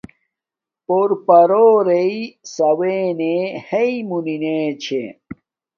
پور 0.85 1.09
پارو 1.25 1.65
ریݵے 1.87 2.05
ساونݣے 2.53 3.35
ہیݵ 3.67 3.93
مونی 4.07 4.35
نے 4.41 4.55
چھے 4.83 5.03